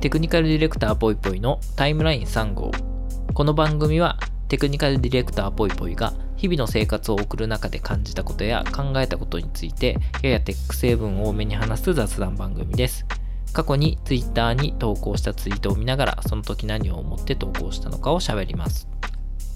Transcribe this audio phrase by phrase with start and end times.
[0.00, 2.70] テクニカルディレクターぽいぽいのタイムライン3号。
[3.34, 13.06] この番組はテクニカルディレクターぽいぽいが日々の生活を送る中で感じたことや考えたことについてややテック成分を多めに話す雑談番組です。
[13.52, 18.88] 過去に Twitter に投稿したツイートを見ながらその時何を思って投稿したのかを喋ります。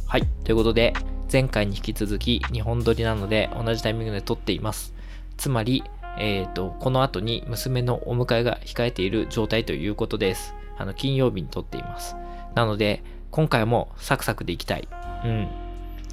[0.08, 0.26] はい。
[0.42, 0.92] ということで
[1.32, 4.92] 前回に引き続き2本撮りなので同じタイミングで撮っています。
[5.36, 5.84] つまり
[6.18, 10.54] えー、と、この後に娘のお迎えが控えている状態ということです。
[10.78, 12.16] あの、金曜日に撮っています。
[12.54, 14.88] なので、今回もサクサクでいきたい。
[15.24, 15.48] うん。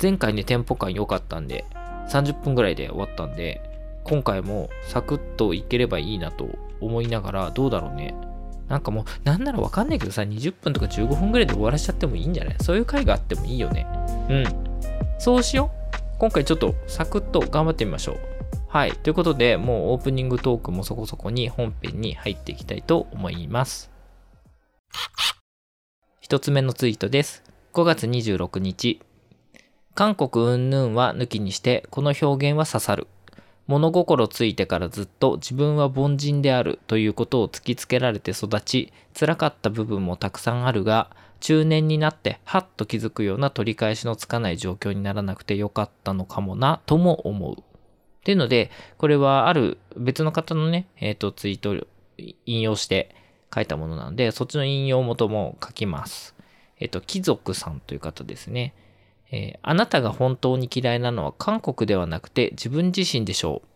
[0.02, 1.66] 前回ね、テンポ感良かったんで、
[2.09, 3.62] 30分ぐらいで終わったんで、
[4.03, 6.47] 今回もサクッといければいいなと
[6.80, 8.16] 思いながら、どうだろうね。
[8.70, 12.55] なんかもう、なんならわかんないけどさ、20分とか15分ぐらいで終わらしちゃってもいいんじゃない？
[12.61, 13.86] そういう回があってもいいよね。
[14.30, 14.44] うん。
[15.20, 15.97] そうしよう。
[16.20, 18.20] 今回ちょっとサクッと頑張ってみましょう。
[18.71, 18.91] はい。
[18.91, 23.89] ということで、もうオープニングトークもそこそこに本編に入っていきたいと思います。
[26.21, 27.41] 一つ目のツイートです。
[27.73, 29.02] 5月26日。
[29.95, 33.07] 韓国云々は抜きにして、この表現は刺さる。
[33.66, 47.69] 物心ついてからずっと自分は凡人であるということを突きつけられて育ち、辛かった部分もたくさんあるが、中年になってハッと気づくような取り返しのつかない状況にならなくてよかったのかもなとも思う。
[48.30, 51.88] ていうので、これはある別の方のね、えっ、ー、と、ツイート
[52.45, 53.16] 引用して
[53.53, 56.35] 書いたものなので、そっちの引用元も書きます。
[56.77, 58.75] えっ、ー、と、貴族さんという方ですね。
[59.31, 63.67] えー、あなたが本当に嫌いなのは韓国ではなくて自分自身でしょう。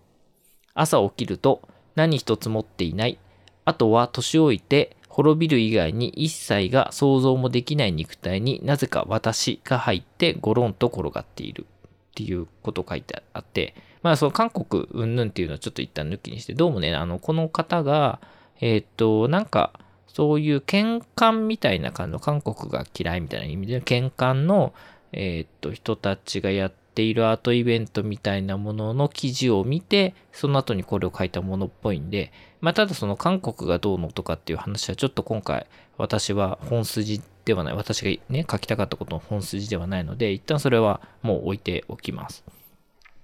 [0.75, 3.17] 朝起きると何一つ持っていない。
[3.65, 18.19] あとは年老いて滅びる以外に一切が想像もできない肉体になぜか私が入ってゴロンと転がっているっていうこと書いてあって、まあその韓国云々っていうのはちょっと一旦抜きにして、どうもね、あの、この方が、
[18.59, 19.73] えっ、と、なんか、
[20.07, 24.73] そういう喧嘩みたいな感じの韓国が嫌いみたいな意味で、喧嘩の、
[25.13, 35.65] えっ、と、人たちがやっているアートイベントみたいなものの記事を見て、その後にこれを書いたものっぽいんで、まあ、ただその韓国がどうのとかっていう話はちょっと今回
[35.97, 42.43] 私は本筋ではない、私がね、書きたかったことの本筋ではないので、一旦それはもう置いておきます。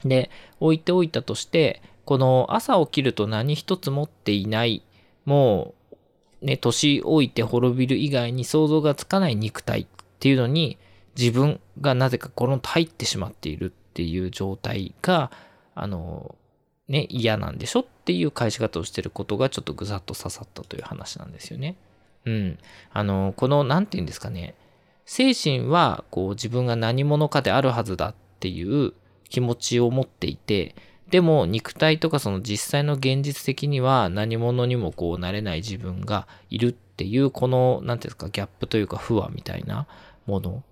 [0.03, 0.29] で、
[0.59, 4.83] 置いておいたとして、この朝起きると何一つ持っていない、
[5.25, 5.73] も
[6.41, 9.87] う、ね、年老いて滅びる以外に想像がつかない肉体っ
[10.19, 10.77] ていうのに、
[11.17, 15.31] 自分がなぜかこの入ってしまっているっていう状態が、
[15.75, 16.35] あの、
[16.87, 21.75] ね、嫌なんでしょっていう返し方をしてることがちょっとぐざっと刺さったという話なんですよね。
[22.25, 22.57] うん。
[22.91, 24.55] あの、この、なんて言うんですかね。
[25.05, 28.93] 精神は、こう、自分が何者かであるはずだっていう
[29.29, 30.75] 気持ちを持っていて、
[31.09, 39.87] でも肉体とかその実際の現実的には何者にもこうなれない自分がいるっていうこの、なんていうんですか、ギャップというか不和みたいな
[40.25, 40.63] もの。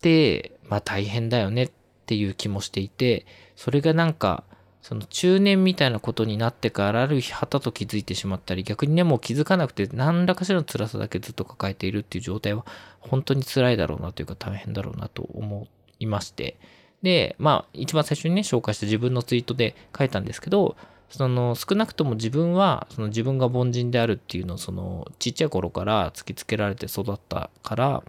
[0.00, 1.70] て、まあ大変だよねっ
[2.06, 3.26] ていう気もしていて、
[3.56, 4.44] それがなんか、
[4.82, 12.64] その中年みたいなことになってからある日はたと気づいてしまったり、逆にね、もう気づかなくて何らかしらの辛さだけずっと抱えているっていう状態は
[12.98, 16.56] 本当に辛いだろうなというか大変だろうなと思いまして、
[17.02, 20.76] で、まあ、一番最初にね、紹介した自分のツイートで書いたんですけど、
[21.08, 28.02] その少なくとも自分は、その自分が凡人であるっていうのを、そのちっちゃい頃から突きつけられて育ったから、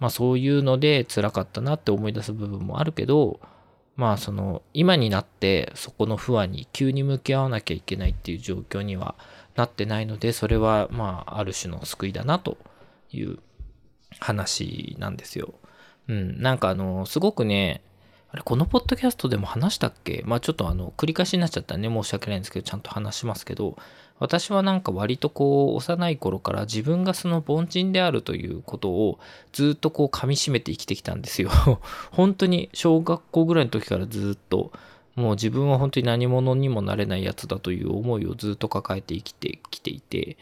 [0.00, 3.38] まあそういうので辛かったなって思い出す部分もあるけど、
[3.96, 9.14] まあその今になってそこの不安に急に向き合わなきゃいけないっていう状況には
[9.54, 12.58] なってないので、それはまあある種の救いだなと
[13.12, 13.38] いう
[14.18, 15.54] 話なんですよ。
[16.08, 17.82] うん、なんかあの、すごくね、
[18.32, 20.22] あれ、このポッドキャストでも話したっけ？
[20.24, 23.76] まあちょっとあの、繰り返しになっちゃったらね、申し訳ないんですけど、ちゃんと話しますけど、
[24.20, 29.18] 私はなんか割とこう、幼い頃から自分がその凡人であるということを
[29.52, 31.50] ずっとこう噛み締めて生きてきたんですよ。
[32.12, 34.70] 本当に小学校ぐらいの時からずっと、
[35.16, 40.36] もう自分は本当に何者にもなれないやつだという思いをずっと抱えて生きてきていて、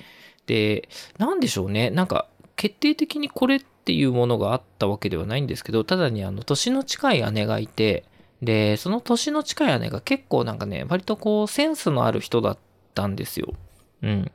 [0.46, 2.26] で、なんでしょうね、なんか
[2.58, 8.04] 決定的にこれっていうものがあったわけではないんですけど、ただにあの、年の近い姉がいて、
[8.42, 12.58] で、その年の近い姉が結構なんかね、割とこう、センスのある人だっ
[12.94, 13.54] たんですよ。
[14.02, 14.30] うん。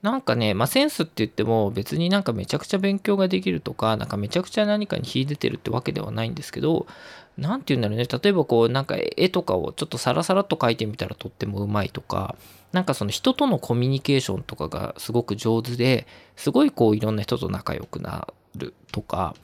[0.00, 6.86] なんかね、まあ、センスって言っても別になんかめちゃくちゃ勉強ができるとか、なんかめちゃくちゃ何かに秀でてるってわけではないんですけど、
[7.36, 12.36] 何て言うんだろうね、例えばこうなんか絵とかをちょっとサラサラっと描いてみたらとってもうまいとか、
[12.76, 16.06] なんかその人とのコミュニケーションとかがすごく上手で、
[16.36, 19.34] すごいこういろんな人と仲良くなるとか、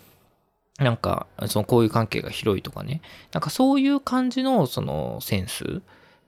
[0.79, 3.01] なんか、その交友関係が広いとかね。
[3.33, 5.81] なんかそういう感じのそのセンス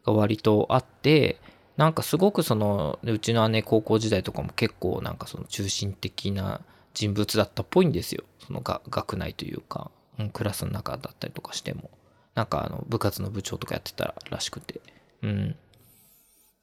[0.06, 1.39] が割とあって、
[1.77, 6.62] なんかすごくそのうちの姉高校時代とかも結構なんかその中心的な
[6.95, 8.25] 人物だったっぽいんですよ。
[8.39, 9.91] そのが学内というか、
[10.23, 11.91] ん、クラスの中だったりとかしても。
[12.35, 14.81] なんかあの部活の部長とかやってたらしくて。
[15.21, 15.56] うん。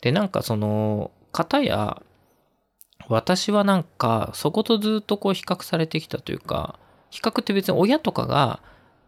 [0.01, 2.01] でなんかその方や
[3.07, 8.62] 私はなんかそことずっとこう比較されてきたというか比較って別に親とかが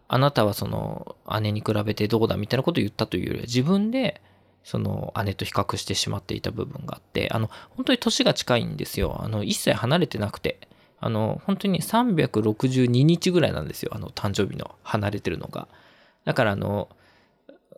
[0.08, 4.20] あなたはその姉に比べてどうだみたいなことを言ったというよりは自分で
[4.62, 9.20] その姉と比較してしまっていた部分があってあの本当に年が近いんですよ。
[9.20, 10.68] あの一切離れてなくて
[11.00, 13.92] あの本当に362日ぐらいなんですよ。
[13.94, 15.68] あの誕生日の離れてるのが。
[16.24, 16.88] だからあの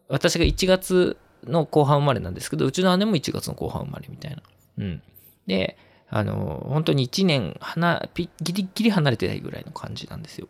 [0.08, 4.42] 私が1月の後半生まれなんですけどうちの姉も1月の後半生まれみたいな。
[4.78, 5.02] うん。
[5.46, 5.76] で
[6.08, 10.48] あの本当に1年離ギリギリ離れてないぐらいの感じなんですよ。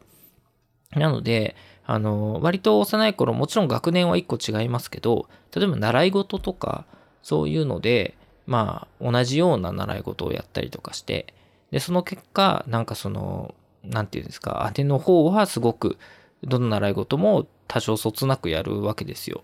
[0.94, 6.86] なので、あの、割と幼い頃、もちろん学年は1個違いますけど、例えば習い事とか、
[7.22, 8.16] そういうので、
[8.46, 11.34] まあ、同じような習い事をやったりとかして、
[11.70, 15.98] で、その結果、なんかその、なんていうんですか、姉の方はすごく、
[16.42, 19.42] どの習い事も多少そつなくやるわけですよ。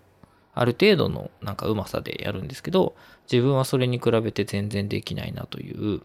[0.54, 2.94] ある程度のなんかうまさでやるんですけど、
[3.30, 6.02] 自分はそれに比べて全然できないなという、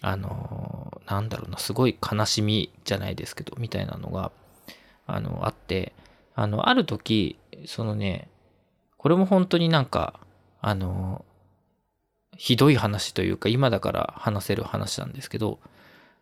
[0.00, 4.32] あの、なんだろうな、すごい悲しみじゃないですけど、みたいなのが、
[5.06, 5.92] あの、あって、
[6.34, 8.28] あの、ある時、そのね、
[8.96, 10.20] これも本当になんか、
[10.60, 11.24] あの、
[12.36, 15.58] ひどい話というか、今だから話せる話なんですけど、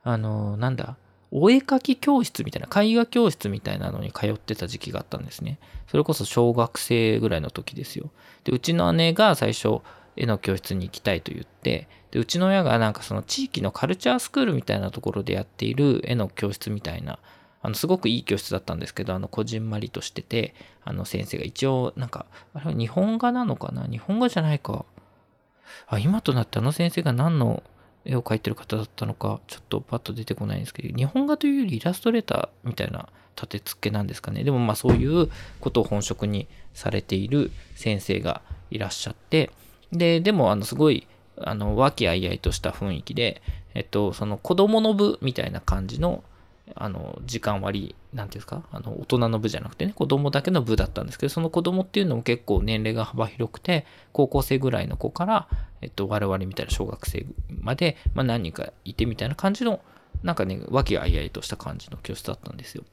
[0.03, 0.97] あの、なんだ、
[1.33, 5.59] お絵描き教室みたいな、絵画教室みたいなのに通ってた時期があったんですね。
[5.87, 8.11] それこそ小学生ぐらいの時ですよ。
[8.45, 9.81] で、うちの姉が最初、
[10.17, 17.19] 絵の教室に行きたいと言って、で、うちの親がなんかその地域のカルチャースクールみたいなところでやっている絵の教室みたいな
[17.63, 22.25] あの、すごくいい教室だったんですけど、あの、こじんまりとしてて、あの、先生が一応、なんか、
[22.55, 23.87] あれは日本画なのかな？
[23.87, 24.87] 日本画じゃないか。
[25.87, 27.63] あ、今となってあの先生が何の
[28.05, 34.45] 絵を描いてる方だったのか、ちょっとパッと出てこないんですけど、日本画というよりイラストレーターみたいな立て付けなんですかね。
[34.45, 35.31] でもまあそういう
[35.61, 39.51] ことを本職にされている先生がいらっしゃって、
[39.93, 41.07] で、でもあのすごい、
[41.39, 43.43] あの、和気あいあいとした雰囲気で、
[43.75, 46.23] えっと、その子供の部みたいな感じの
[46.83, 55.47] あの、時間割、なんていうんですか、あの、大人の部じゃなくてね、子供だけの部だったんですけど、その子供っていうのも結構年齢が幅広くて、高校生ぐらいの子から、
[55.83, 57.27] えっと、我々みたいな小学生
[57.61, 59.81] まで、まあ何人かいてみたいな感じの、
[60.23, 62.85] なんかね、和気あいあいとした感じの教室だったんですよ。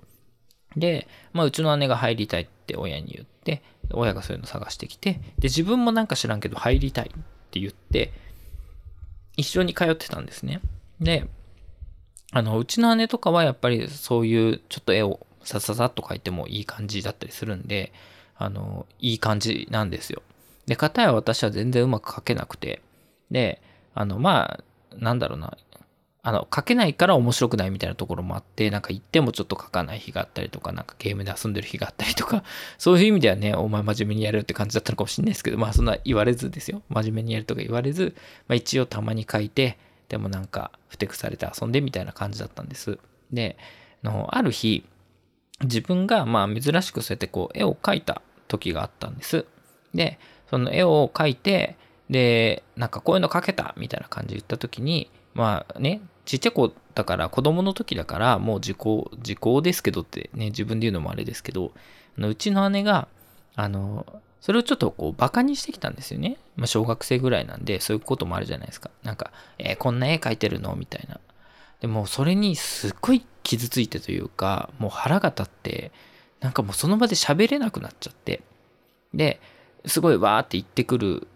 [0.76, 3.64] で、まあ、うちの姉が入りたいって親に言って、
[3.94, 8.12] 親がそういうの探してきて、で、自分もなんか知らんけど入りたいって言って、
[9.38, 10.62] 一緒に通ってたんですね。
[11.00, 11.28] で、
[12.32, 17.94] あの、うちの姉とかはやっぱりそういうちょっと絵をさささっと描いてもいい感じだったりするんで、
[18.38, 20.22] あの、いい感じなんですよ。
[20.66, 22.82] で、片や私は全然うまく描けなくて、
[23.32, 23.62] で、
[23.94, 24.64] あの、まあ、
[24.98, 25.58] なんだろうな、
[26.28, 32.44] あの、書けないから面白くないみたいなところもあって、なんか言ってもちょっと書かない日があったりとか、なんかゲームで遊んでる日があったりとか、
[32.78, 36.82] そういう意味ではね、お前真面目にやるって感じだったのかもしれないですけど、まあそんな言われずですよ。
[36.90, 38.14] 真面目にやるとか言われず、
[38.50, 39.78] まあ一応たまに書いて、
[40.10, 43.00] でもなんかふてくされて遊んでみたいな感じだったんです。
[43.32, 43.58] で、
[44.04, 44.86] のある日、
[45.62, 49.46] 自分がまあ珍しくそうやってこう絵を描いた時があったんです。
[49.94, 51.78] で、その絵を描いて、
[52.10, 61.74] で、なんかこういうの描けたみたいな感じで言った時に、まあね、ちっちゃい子だから子供の時だからもう時効、時効ですけどってね、自分で言うのもあれですけど、
[62.18, 63.08] うちの姉が、
[63.56, 64.06] あの、
[64.40, 66.38] それをちょっとこうバカにしてきたんですよね。
[66.56, 68.92] まあ、小学生ぐらいなんで、そういうこともあるじゃないですか。
[69.04, 70.76] なんか、えー、こんな絵描いてるの？
[70.76, 71.20] みたいな。
[71.82, 75.92] でも、それにすっごい傷ついてというか、もう腹が立って、
[76.40, 78.42] なんかもうその場で喋れなくなっちゃって、
[79.14, 79.40] で、
[79.86, 81.28] すごいわーって言ってくる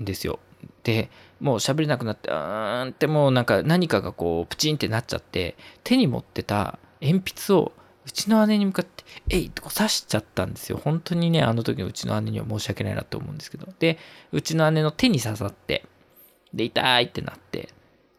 [0.00, 0.38] んですよ。
[0.82, 7.72] で、もう喋れなくなって、うーんってもうなんか何かがこうプチンってなっちゃって、手に持ってた鉛筆を
[8.08, 10.80] うちの姉に向かって、えいってこう刺しちゃったんですよ。
[10.82, 13.68] 本当にね、あの時のうちの姉には申し訳ないなと思うんですけど。
[13.78, 13.98] で、
[14.32, 15.84] うちの姉の手に刺さって、
[16.54, 17.68] で、痛いってなって、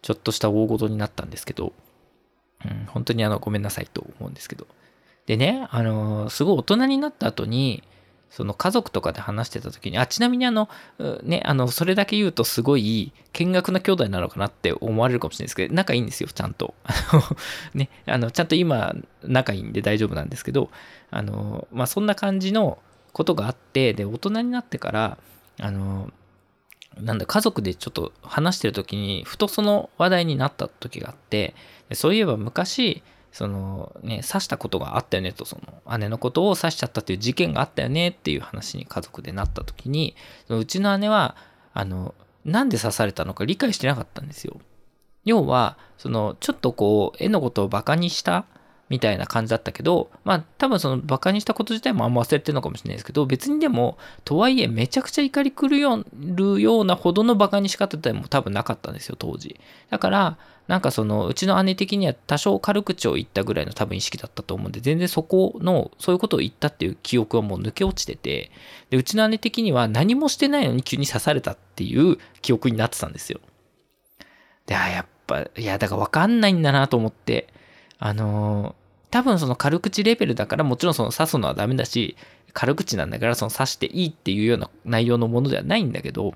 [0.04, 1.74] ちょっとした大事になったんですけど、
[2.64, 4.68] うん、本当にあの、ごめんなさいと思うんですけど。
[5.26, 7.84] でね、あのー、すごい大人になった後に、
[8.30, 10.70] その家族とかで話してた時に、あ、ちなみにあの、
[11.24, 16.76] ね、あの、それだけ言うとすごい見学な兄弟なのかなって思われるかもしれないですけど、仲いいんですよ、ちゃんと。
[17.74, 20.70] ね、あの、ちゃんと今、仲いいんで大丈夫なんですけど、
[21.10, 22.78] あの、まあ、そんな感じの
[23.14, 25.18] ことがあって、で、大人になってから、
[25.60, 26.12] あの、
[26.98, 31.56] なんだ、家族でちょっと話してる時に、ふとその話題になった時があって、
[31.94, 35.58] そういえば昔、そのね、刺したことがあったよねと、そ
[35.88, 40.16] の姉のことを刺しちゃったっていう事件があったよねっていう話に家族でなった時に、
[40.48, 41.36] そのうちの姉は、
[41.74, 44.60] あの、なんで刺されたのか理解してなかったんですよ。
[45.26, 48.46] 要は、その、ちょっとこう、絵のことをバカにした
[48.90, 59.60] みたいな感じだったけど、まあ多分そのバカにしたこと自体もあんま忘れてるのかもしれないですけど、別にでも、とはいえめちゃくちゃ怒り狂るようなほどのバカにし方でも多分なかったんですよ、当時。
[59.90, 68.52] だから、なんかその、うちの姉的には多少軽口を言ったぐらいの多分意識だったと思うんで、全然そこの、そういうことを言ったっていう記憶はもう抜け落ちてて、
[68.92, 73.40] で、うちの姉的には何もしてないのに急に刺されたっていう記憶になってたんですよ。
[74.68, 77.48] で、あ、やっぱ、いや、だからわかんないんだなと思って、
[78.00, 78.76] あの
[79.12, 82.16] 多分その軽口レベルだからもちろんその刺すのはダメだし、
[82.54, 86.34] 軽口なんだからその刺していいっていうような内容のものではないんだけど、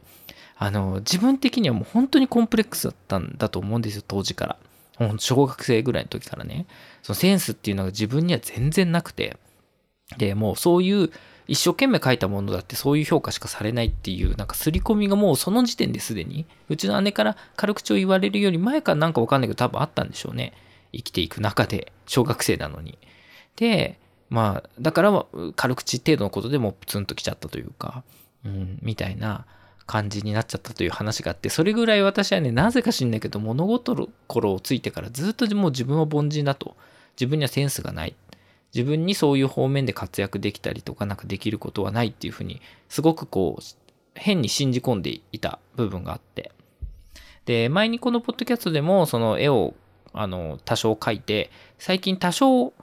[0.57, 4.57] あの、自分的にはもう本当にコンプレックスだったんだと思うんですよ、当時から。
[5.17, 6.67] 小学生ぐらいの時からね。
[7.01, 9.37] そのセンスっていうのが自分には全然なくて。
[10.17, 11.11] で、もうそういう
[11.47, 20.53] 一生懸命書いたものだってそういう評価しかされないっていう、なんか刷り込みがもうその時点ですでに、うちの姉から軽口を言われるより前からなんかわかんないけど多分あったんでしょうね。
[20.93, 22.97] 生きていく中で、小学生なのに。
[23.55, 28.03] で、まあ、だから軽口程度のことでもプツンときちゃったというか、
[28.45, 29.45] うん、みたいな
[29.85, 36.75] 感じになっちゃったという話があって、それぐらい私はね、なぜか知んないけど、物事の頃をついてからずっともう自分は凡人だと。
[37.19, 38.15] 自分にはセンスがない。
[38.73, 43.61] 自分にそういう方面で活躍できたりとか、なんかできることはないっていうふうに、すごくこう、
[44.15, 46.51] 変に信じ込んでいた部分があって。
[47.45, 49.75] で、前にこのポッドキャストでも、その絵を
[50.13, 52.73] あの、多少書いて、最近多少、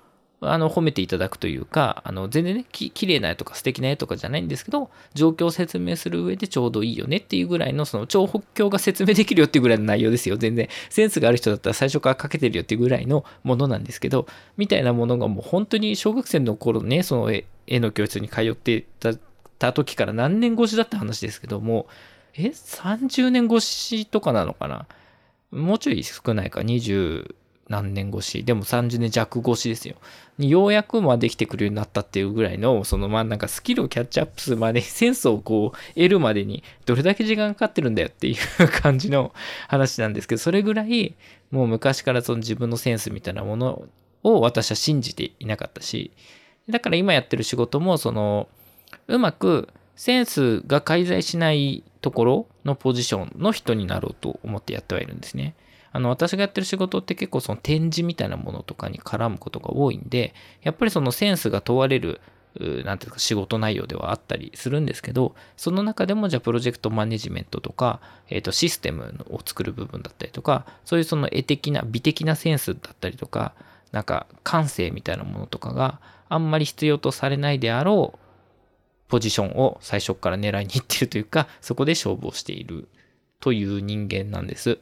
[0.42, 10.36] あの、褒めていただくというか、あの、全然ね、き綺麗な絵とか素敵な絵とかじゃないんですけど、状況を説明する上でちょうどいいよねっていうぐらいの、その、超北境が説明できるよっていうぐらいの内容ですよ。
[10.36, 17.44] 全然、センスがある人だったら最初から書けてるよっていうぐらいのものなんですけど、みたいなものがもう本当に小学生の頃ね、その絵
[17.80, 18.86] の教室に通って
[19.58, 21.86] た時から何年越しだった話ですけども、
[22.34, 24.86] え、30年越しとかなのかな？
[25.50, 27.34] もうちょい少ないか、20
[27.70, 29.94] 何年越し、でも30年弱越しですよ。
[30.38, 38.36] ようやくまあできてくるようになったっていうぐらいの、そのまあなんかスキルをキャッチアップするまで、センスをこう得るまでにどれだけ時間かかってるんだよっていう
[38.82, 39.32] 感じの
[39.68, 41.14] 話なんですけど、それぐらい
[41.52, 43.84] もう昔からその自分のセンスみたいなもの
[44.24, 46.10] を私は信じていなかったし、
[46.68, 48.48] だから今やってる仕事もその、
[49.06, 49.68] うまく
[50.00, 55.54] センスが介在しないところのポジションの人になろうと思ってやってはいるんですね。
[55.92, 62.22] あの、私がやってる仕事って結構その展示みたいなものとかに絡むことが多いんで、やっぱりそのセンスが問われる、
[62.86, 73.52] なんていうか仕事内容ではあったりするんですけど、その中でもじゃあプロジェクトマネジメントとか、えっ、ー、とシステムを作る部分だったりとか、そういうその絵的な、美的なセンスだったりとか、
[73.92, 78.19] なんか感性みたいなものとかがあんまり必要とされないであろう
[79.10, 82.88] ポジションを最初から狙いに行ってるというか、 そこで勝負をしている
[83.40, 84.78] という人間なんです。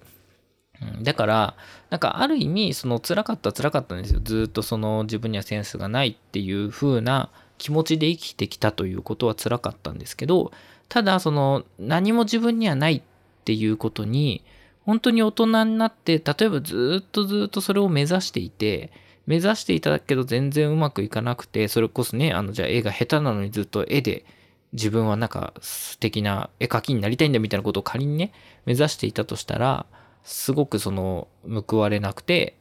[1.02, 1.56] だから、
[1.90, 4.20] なんかある意味、その辛かった辛かったんですよ。
[4.22, 10.52] ずっとその自分にはセンスがないっていう風な気持ちで生きてきたということは辛かったんですけど、
[10.88, 13.02] ただその何も自分にはないっ
[13.44, 14.44] ていうことに、
[14.84, 18.92] 本当に大人になって、例えばずっとずっとそれを目指していて、
[19.28, 24.24] 目指していただくけど全然うまくいかなくて、それこそね、あの、じゃあ絵が下手なのにずっと絵で
[24.72, 28.32] 自分はなんか素敵な絵描きになりたいんだみたいなことを仮にね、
[28.64, 29.84] 目指していたとしたら、
[30.24, 31.28] すごくその
[31.68, 32.56] 報われなくて、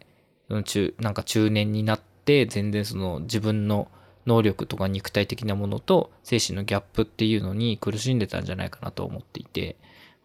[0.65, 3.87] 中なんか中年になって全然その自分の
[4.25, 9.77] 能力とか肉体的なものと精神のギャップっていうのに苦しんでたんじゃないかなと思っていて、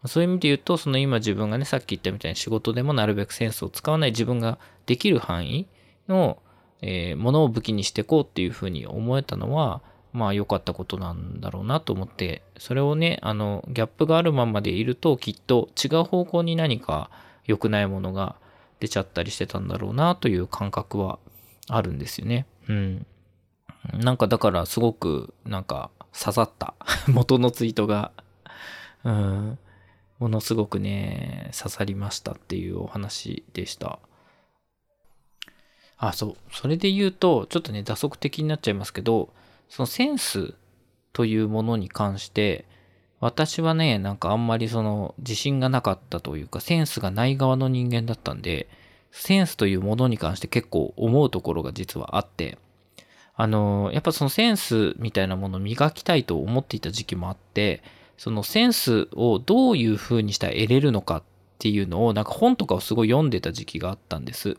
[0.05, 5.67] そういう意味で言うと、その今自分がね、さっき言ったみたいに仕事でもなるべくセンスを使わない自分ができる範囲
[6.07, 6.37] の、
[6.81, 9.81] えー、ものを武器にしていこうっていうふうに思えたのは、
[10.11, 17.09] まあ良かったことなんだろうなと思って、それをね、あの、ギャップがあるままでいるときっと違う方向に何か
[17.45, 18.35] 良くないものが
[18.79, 21.19] 出ちゃったりしてたんだろうなという感覚は
[21.67, 22.45] あるんですよね。
[22.67, 23.05] うん。
[23.93, 26.73] なんかだからすごくなんか刺さった
[27.07, 28.11] 元のツイートが、
[29.03, 29.59] うん、
[30.19, 33.99] ものすごくね、刺さりましたっていうお話でした。
[36.07, 36.35] あ、そう。
[36.51, 39.29] それで言うと、ちょっとね、打足的になっちゃいますけど、
[39.69, 40.53] そのセンス
[41.13, 42.65] というものに関して、
[43.21, 48.67] 私はね、なんかあんまりその自信がなかったというか、センスがない側の人間だったんで、
[49.11, 52.57] センスというものに関して結構思うところが実はあって、
[53.35, 57.81] あの、やっぱそのセンスみたいなものを磨きたいと思っていた時期もあって、
[58.17, 61.23] そのセンスをどういう風にしたら得れるのかっ
[61.59, 64.57] ていうのをなんか本とかをすごい読んでた時期があったんです。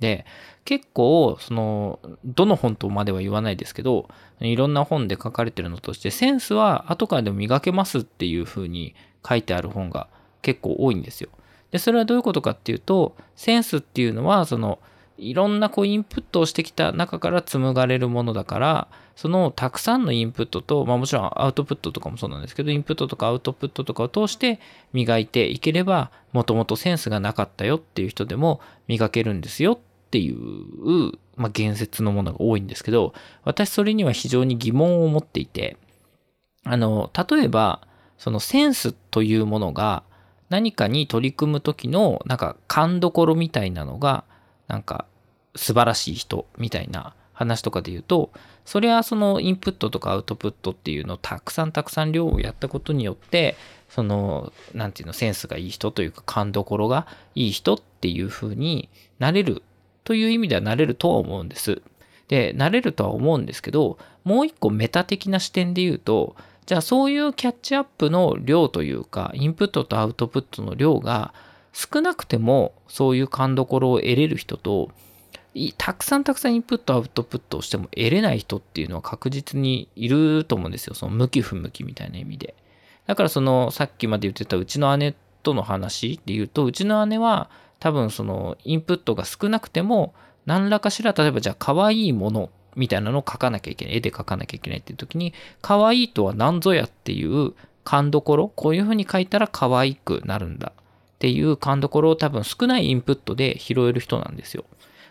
[0.00, 0.26] で、
[0.64, 4.08] 結構、その、どの本とまでは言わないですけど、
[4.40, 8.94] いろんな本で書かれてるのとして、センスは後からでも磨けますっていう風に
[9.26, 10.08] 書いてある本が
[10.42, 11.30] 結構多いんですよ。
[11.70, 14.78] で、それはどういうことかっていうと、センスっていうのは、その、
[15.20, 24.60] いろんなこうインプットをしてきた中から紡がれるものだからそのたくさんのインプットと、まあ、もちろんアウトプットとかもそうなんですけどインプットとかアウトプットとかを通して
[24.92, 29.78] 磨いていければもともとセンスがなかったよっていう人でも磨けるんですよっ
[30.10, 33.14] ていう、まあ、言説のものが多いんですけど
[33.44, 35.76] 私それには非常に疑問を持っていて
[36.64, 37.86] あの例えば
[38.18, 40.02] そのセンスというものが
[40.50, 44.24] 何かに取り組む時のなんか勘どころみたいなのが
[44.68, 45.06] なんか
[45.56, 48.30] 素晴らしい人みたいな話とかで言うと
[48.66, 53.56] それはそのインプットとかアウトプットっていうのをたくさんたくさん量をやったことによって
[53.88, 59.62] その何て言うのセンスがいい人というか勘どころがいい人っていう風になれる
[60.04, 61.82] という意味ではなれるとは思うんです。
[62.28, 71.34] でなれるとは思うんですけどもう一個メタ的な視点で言うとじゃあそういうキャッチアップの量というかインプットとアウトプットの量が
[71.72, 74.90] 少なくてもそういう勘どころを得れる人と
[75.76, 80.94] たくさんたくさんインプットアウトプットをしても得れない人っていうのは確実にいると思うんですよ。
[80.94, 82.54] その向き不向きみたいな意味で。
[83.08, 90.14] だからそのさっきまで言ってたうちの姉との話で言うとうちの姉は多分そのインプットが少なくても
[90.46, 100.82] 何らかしら例えばじゃあ可愛いものみたいなのを描かなきゃいけない絵で描かなきゃいけないっていう時に可愛いとは何ぞやっていう勘どころこういうふうに書いたら可愛くなるんだっ
[101.18, 104.64] ていう勘どころを多分少ないインプットで拾える人なんですよ。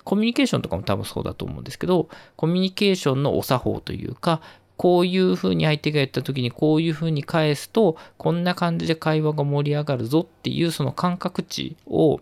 [0.04, 4.42] コミュニケーションとかも多分そうだと思うんですけど、コミュニケーションのお作法というか、
[4.76, 12.22] こういうふうに相手が言った時にこういうふうに返すと、こんな感じで会話が盛り上がるぞっていうその感覚値を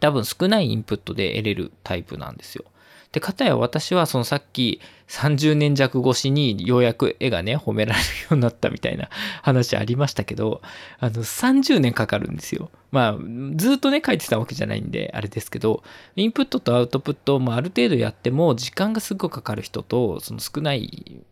[0.00, 2.64] 多分少ないインプットで得れるタイプなんですよ。
[3.12, 9.08] で、かたや私はそのさっき30年弱越しにようやく絵がね、褒められるようになったみたいな
[9.42, 10.60] 話ありましたけど、
[10.98, 12.70] あの30年かかるんですよ。
[12.90, 13.16] まあ、
[13.56, 15.82] ずっとね、書いてたわけじゃないんで、あれですけど、
[16.16, 21.22] インプットとアウトプットをある程度やっても、時間がすごくかかる人と、その少ない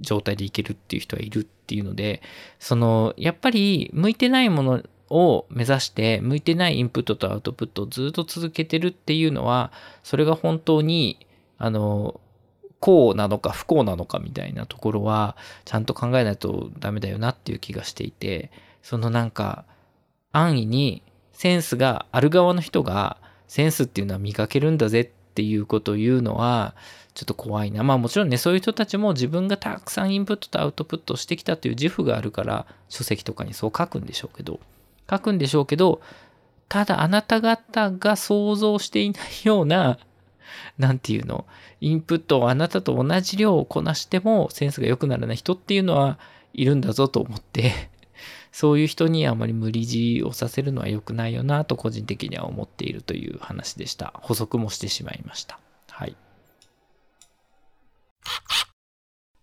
[0.00, 2.22] 状態でいけるっていう人はいるっていうので、
[2.58, 11.26] その、やっぱり向いてないものを目指して向いてないインプットとアウトプットをずっと続けてるっていうのはそれが本当に
[11.58, 12.20] あの
[12.78, 18.50] 幸なのか不幸なのかみたいなところはちゃんと考えないとダメだよなっていう気がしていて
[18.82, 19.64] そのなんか
[20.32, 23.18] 安易にセンスがある側の人が
[23.48, 26.74] センスっていうのは磨けるんだぜっていうことを言うのは
[27.14, 27.82] ちょっと怖いな。
[27.82, 34.60] まあもちろんね、そういう人たちも自分がたくさんインプットとアウトプットしてきたという自負があるから書籍とかにそう書くんでしょうけど、
[35.10, 36.00] 書くんでしょうけど、
[36.68, 39.98] ただあなた方が想像していないような、
[40.78, 41.46] なんていうの、
[41.80, 46.18] インプットをあなたと同じ量をこなしてもセンスが良くならない人っていうのは
[46.52, 47.72] いるんだぞと思って、
[48.52, 54.12] そういう人にあまり無理強いをさせるのは良くないよなと個人的には思っているという話でした。
[54.22, 55.58] 補足もしてしまいました。
[55.88, 56.16] はい。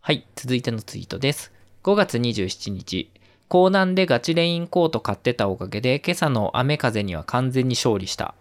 [0.02, 1.52] はい、続いてのツイートです。
[1.84, 3.12] 5月27日、
[3.50, 8.36] 港南でガチレインコート買ってたおかげで今朝の雨風には完全に勝利した。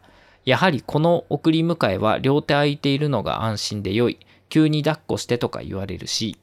[0.44, 4.18] やはりこの送り迎えは両手空いているのが安心で良い。
[4.48, 6.38] 急に抱っこしてとか言われるし。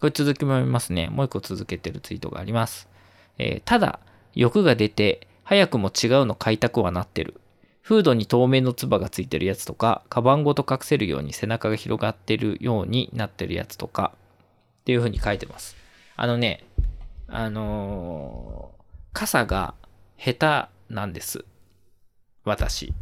[0.00, 1.08] これ続きも読みますね。
[1.08, 2.88] もう一個続けてるツイートがあります。
[3.38, 4.00] えー、ただ、
[4.34, 7.40] 欲が出て、早くも違うの買いたくはなってる。
[7.82, 14.12] フードに透明のつばがついてるやつとか、カバンごと隠せるように背中が広がってるようになってるやつとか、
[14.82, 15.76] っていう風に書いてます。
[16.16, 16.64] あのね、
[17.36, 19.74] あのー、傘が
[20.16, 21.44] 下手なんです。
[22.44, 22.94] 私。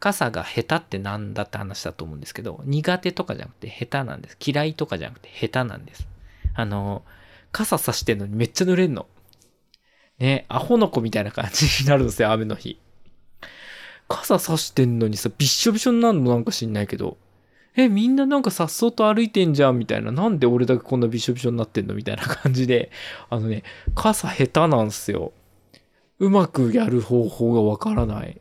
[0.00, 4.38] 傘が下手ってなんだって話だと思うんですけど、苦手とかじゃなくて下手なんです。
[4.40, 6.08] 嫌いとかじゃなくて下手なんです。
[6.54, 7.10] あのー、
[7.52, 9.06] 傘さしてんのにめっちゃ濡れんの。
[10.18, 12.80] ね、アホの子みたいな感じになるんですよ、雨の日。
[14.08, 17.18] 傘さしてんのにさ、びっしょびしょになるのなんか知んないけど、
[17.76, 20.12] え、みんななんかさっそうと歩いてんじゃんみたいな。
[20.12, 22.90] なんで俺だけこんなびしょびしょになってんのみたいな感じで、
[23.30, 25.32] あのね、傘下手なんすよ。
[26.20, 28.40] うまくやる方法がわからない。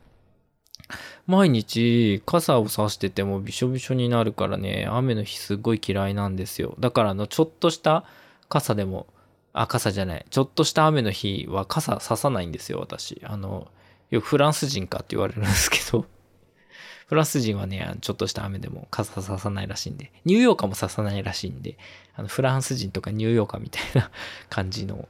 [1.26, 6.76] 毎日傘を差しててもびしょびしょになるからね、雨の日すっごい嫌いなんですよ。
[6.80, 8.06] だからあの、ちょっとした
[8.50, 9.08] 傘でも、
[9.54, 10.26] あ、傘じゃない。
[10.30, 13.22] ちょっとした雨の日は傘差さないんですよ、私。
[13.24, 13.68] あの、
[14.12, 16.06] よくフランス人かって言われるんですけど、
[17.08, 21.78] フランス人はね、ちょっとした雨でも傘ささないらしいんで、ニューヨーカーもささないらしいんで、
[22.16, 24.12] あのフランス人とかニューヨーカーみたいな
[24.50, 25.08] 感じの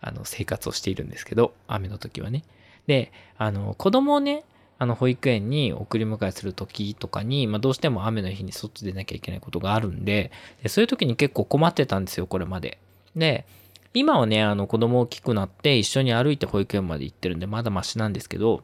[0.00, 2.44] あの生活をしているんですけど、雨の時はね。
[2.86, 4.44] で、あの子供をね、
[4.78, 10.30] あの保育園に送り迎えする時とかに、まあ、どうしても雨の日に外出なきゃいけないことがあるんで
[10.62, 12.78] で、そういう時に結構困ってたんですよ、これまで。
[13.16, 13.46] で、
[13.94, 18.62] 今はね、あの子供大きくなって一緒に歩いて保育園まで行ってるんで、まだマシなんですけど、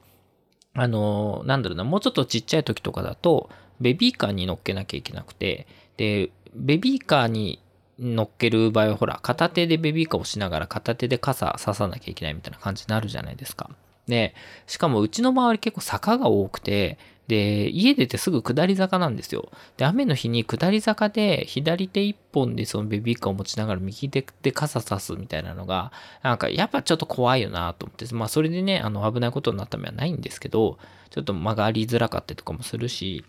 [0.74, 7.60] あの、なんだろうな、もうちょっとちっちゃい時とかだと、ベビーカーに乗っけなきゃいけなくて、で、ベビーカーに
[7.98, 13.70] 乗っける場合は、ほら、片手でベビーカーをしながら片手で傘ささなきゃいけないみたいな感じになるじゃないですか。
[14.06, 14.34] で、
[14.66, 16.98] しかもうちの周り結構坂が多くて、
[17.30, 19.52] で、家出てすぐ下り坂なんですよ。
[19.76, 25.92] で、雨の日に下り坂で左手一本でそのベビーカーを持ちながら右手で傘さすみたいなのが、
[26.24, 30.76] なんかやっぱちょっと怖いよなと思って、まあそれでね、あの危ないことになった目はないんですけど、
[31.10, 33.24] ちょっと曲がりづらかったりとかもするし、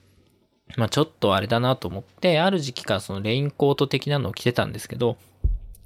[0.77, 5.17] まあちょっとあれだなと思って、ある時期からそのレインコート的なのを着てたんですけど、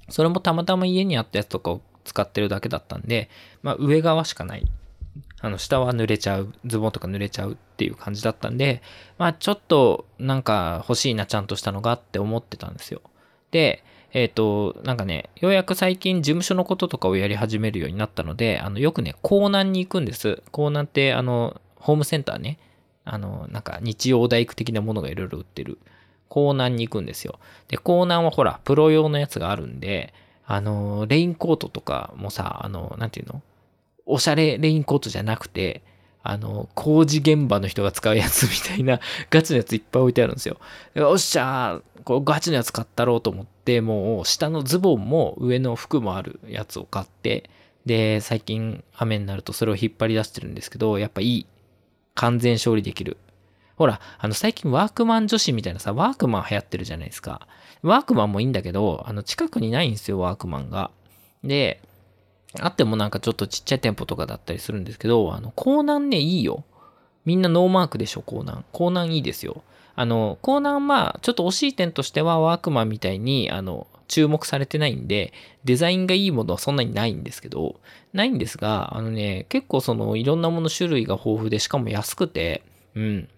[0.08, 3.28] それもたまたま家にあったやつとかを使ってるだけだったんで、
[3.62, 4.64] まあ上側しかない
[5.40, 8.82] あの、下は濡れちゃう、ズボンとか濡れちゃうっていう感じだったんで、
[9.18, 13.02] まあちょっとなんか欲しいな、ちゃんとしたのがって思ってたんですよ。
[13.50, 20.42] で、えっ、ー、と、なんかね、ようやく最近事務所のこととかをやり始めるようになったので、あの、よくね、港南に行くんです。
[20.52, 22.58] 港南って、あの、ホームセンターね、
[23.04, 25.78] あの、なんか日曜大工的なものがいろいろ売ってる。
[26.28, 27.38] 港南に行くんですよ。
[27.68, 30.14] で、港南はほら、プロ用のやつがあるんで、
[30.46, 33.42] あの、レインコートとかもさ、あの、なんていうの？
[34.06, 35.82] おしゃれレインコートじゃなくて、
[36.22, 40.58] あの、工事現場の人が使うやつみたいな ガチのやついっぱい置いてあるんですよ。
[40.94, 47.50] よっしゃー、こうガチのやつ買ったろうと思って、もう下のズボンも上の服もあるやつを買って、
[47.84, 51.46] で、最近雨になるとそれを引っ張り出してるんですけど、やっぱいい。
[52.14, 53.18] 完全勝利できる。
[53.76, 57.46] ほら、あの最近ワークマン女子みたいなさ、ワークマン流行ってるじゃないですか。
[57.82, 60.90] ワークマンもいいんだけど、あの近くにないんですよ、ワークマンが。
[61.44, 61.82] で、
[62.60, 66.64] あってもなんかちょっとちっちゃい店舗とかだったりするんですけど、あの、コーナンね、いいよ。
[67.24, 68.64] みんなノーマークでしょ、コーナン。
[68.72, 69.62] コーナンいいですよ。
[69.94, 75.32] あの、コーナンまあ、ちょっと惜しい点としては、ワークマンみたいに、あの、注目されてないんで、
[75.64, 77.80] デザインがいいものはそんなにないんですけど、
[78.12, 82.62] ないんですが、あのね、結構その、いろんなもの種類が豊富で、しかも安くて、
[82.94, 83.28] うん。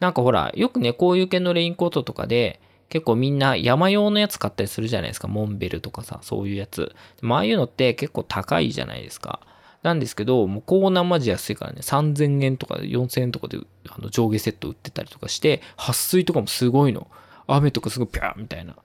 [0.00, 5.28] なんかほら、よくね、こういう系のレインコートとかで、結構みんな山用のやつ買ったりするじゃないですか。
[5.28, 6.94] モンベルとかさ、そういうやつ。
[7.20, 9.40] まああいうのって結構高いじゃないですか。
[9.82, 17.08] なんですけど、もうコーナーマジ安いからね、3000円とか4000円とかであの上下セット売ってたりとかして、撥水とかもすごいの。
[17.46, 18.76] 雨とかすごいピャーみたいな。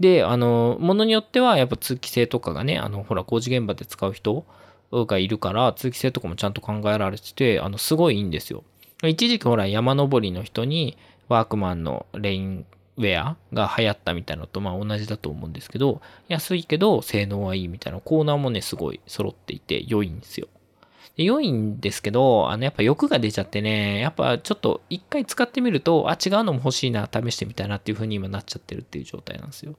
[0.00, 4.44] で、あの、ものによってはやっぱ通気性とかがね、あの、ほら、工事現場で使う人
[4.92, 8.64] がいるから、通気性とかもちゃんと考えられてて、あの、すごいいいんですよ。
[9.02, 10.96] 一時期ほら、山登りの人に、
[11.28, 20.48] ワークマンのレインウェアが流行ったみたいなのとまあ同じだと思うんですけど、安いけど性能はいいみたいなコーナーもね、すごい揃っていて良いんですよ。
[21.16, 29.76] で良いんですけど、あのやっぱ欲が出ちゃってね、やっぱちょっと一回使ってみると、あ、違うのも欲しいな、試してみたいなっていう風に今なっちゃってるっていう状態なんですよ。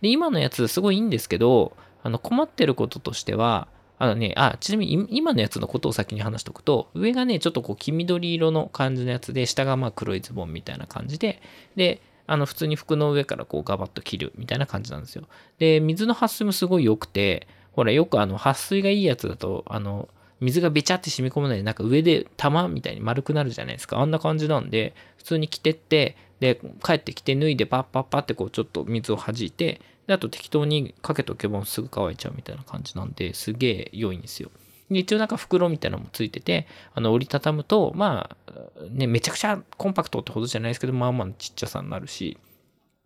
[0.00, 11.42] で、今のやつすごいいいんですけど、あの困ってることとしては、あのね、あ、ちなみに今のやつのことを先に話しておくと、上がね、ちょっとこう黄緑色の感じのやつで、下がまあ黒いズボンみたいな感じで、
[11.74, 15.24] で、あの、普通に服の上からこうガバッと切るみたいな感じなんですよ。
[15.58, 20.10] で、水の撥水もすごい良くて、ほら、よくあの、撥水がいいやつだと、あの、
[20.40, 23.98] 水がべちゃって染み込まないで、なんか上で玉みたいに丸くなるじゃないですか。
[23.98, 34.50] あんな感じなんで、普通に着てって、で、帰ってきて脱いでパッパッパってこうちょっと水を弾いて、で、あと適当にかけとけばすぐ乾いちゃうみたいな感じなんで、すげえ良いんですよ。
[34.90, 42.38] 一応なんか袋みたいなのもついてて、あの、折りたたむと、まあ、ね、めちゃくちゃコンパクトってほどじゃないですけど、まあまあちっちゃさになるし、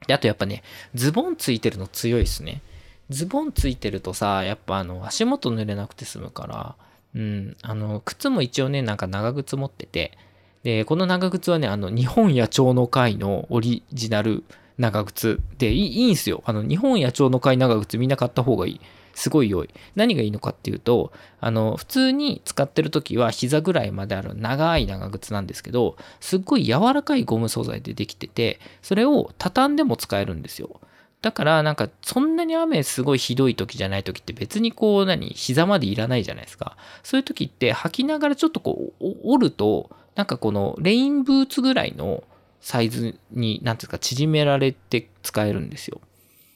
[0.06, 0.62] で、あとやっぱね、
[0.94, 2.62] ズボンついてるの強いですね。
[3.10, 6.76] ズボンついてるとさ、やっぱあの、足元濡れなくて済むから、
[7.14, 10.16] うん、あの、靴も一応ね、なんか長靴持ってて、
[10.62, 14.44] で、この長靴はね、あの、日本野鳥の会のオリジナル
[14.78, 16.42] 長靴でいいいいんすよ。
[16.46, 18.80] あの、日本野鳥の会長靴みんな買った方がいい。
[19.14, 19.70] すごい良い。
[19.94, 30.80] 何がいいのかっていうと、あの、普通に使ってる時は膝ぐらいまである長い長靴なんですけど、すっごい柔らかいゴム素材でできてて、それを畳んでも使えるんですよ。
[31.22, 36.76] だからなんかそんなに雨すごいひどい時じゃない時って別にこう何膝までいらないじゃないですか。
[37.04, 42.24] そういう時って履きながらちょっとこう折るとなんかこのレインブーツぐらいの
[42.60, 46.00] サイズに何ていうか縮められて使えるんですよ。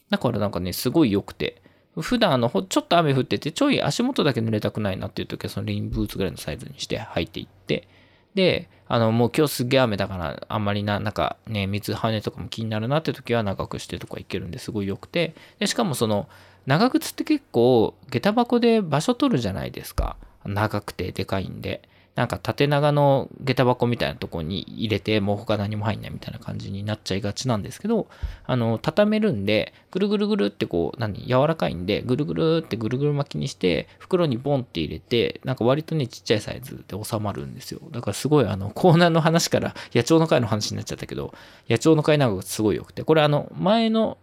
[0.09, 1.61] だからなんかねすごい良くて
[2.01, 7.87] 普段あの、ちょっと雨降ってて、ちょい足元だけ濡れたくないなっていう時は、そのレインブーツぐらいのサイズにして履いていって、
[8.35, 16.29] で、あの、もう今日すげえ雨だから、あんまりな、なんかね、水跳ねとかも気になるなって時は長くしてとかいけるんですごい良くて、で、しかもその、
[16.65, 20.17] 長靴って結構、下駄箱で場所取るじゃないですか。
[20.45, 21.81] 長くてでかいんで。
[22.17, 28.07] なんか縦長の下駄箱みたいなとこに入れて、もう他何も入んないみたいな感じになっちゃいがちなんですけど、
[28.47, 37.81] あの、畳めるんで、ぐるぐるぐるってこう、何、柔らかいんで、ぐるぐるってぐるぐる巻きにして、袋にボンって入れて、なんか割とね、ちっちゃいサイズで収まるんですよ。
[37.91, 41.35] だからすごい、あの、コーナーの話から野鳥の会の話になっちゃったけど、
[41.69, 44.17] 野鳥の会なんかすごい良くて、これあの、前の、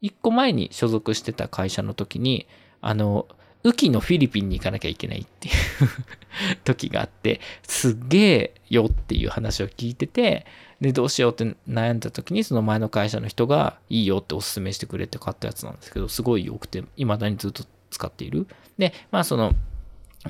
[0.00, 2.46] 一個前に所属してた会社の時に、
[2.80, 3.26] あの、
[3.64, 5.54] 雨季のフィリピンに行かなきゃいけないっていう
[6.64, 10.46] 時があって、すっげえよっていう話を聞いてて、
[10.80, 18.46] で、どうしようって悩んだ時に、その前の会社の人がいいよっておすすめしてくれて買ったやつなんですけど、すごい良くて、未だにずっと使っている。
[18.78, 19.54] で、まあその、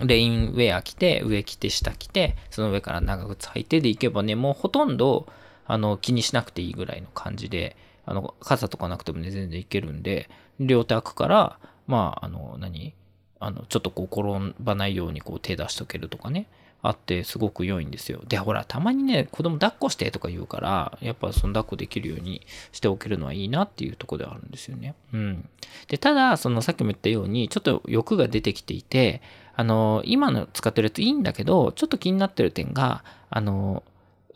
[0.04, 5.26] レインウェア着て、上着て、下着て、その上から長靴履いてで行けばね、もうほとんど、
[5.66, 12.94] あの、気にしなくていいぐらいの感じで、あの、傘とかなくてもね、全然いけるんで、両手開くから、まあ、あの、何？
[13.40, 16.48] あの、ちょっとこう転ばないようにこう手出しとけるとかね、
[16.80, 18.22] あってすごく良いんですよ。
[18.28, 24.94] で、ほら、たまにね、子供抱っこしてとか言うから、やっぱその抱っこできるようにしておけるのはいいなっていうとこではあるんですよね。
[25.12, 25.48] うん。
[25.88, 29.22] で、ただ、そのさっきも言ったように、ちょっと欲が出てきていて、
[29.56, 33.82] あの、今の使ってるやついいんだけど、ちょっと気になってる点が、あの、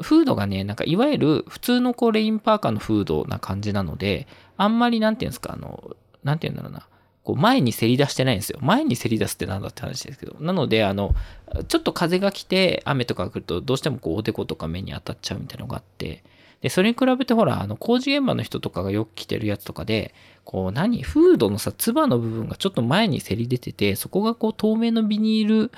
[0.00, 6.88] フードがね、なんかいわゆる普通のこうレインパーカーのフードな感じなので、あんまりなんていうんですか、あの、なんていうんだろうな。
[7.24, 8.58] こう前にせり出してないんですよ。
[8.62, 10.36] 前にせり出すってなんだって話ですけど。
[10.40, 11.14] なので、あの、
[11.68, 16.24] ちょっと風が来て雨とか来るとどうしてもこうおでことか目に当たっちゃうみたいなのがあって、
[16.62, 25.70] で、それに比べてほら、あの、工事現場の人とかがよく着てるやつとかで、こう何フードのさ、つばの部分がちょっと前にせり出てて、そこがこう透明のビニー